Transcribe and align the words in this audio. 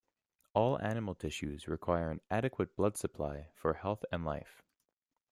All 0.55 0.81
animal 0.81 1.13
tissues 1.13 1.67
require 1.67 2.09
an 2.09 2.21
adequate 2.31 2.75
blood 2.75 2.97
supply 2.97 3.49
for 3.53 3.75
health 3.75 4.03
and 4.11 4.25
life. 4.25 4.63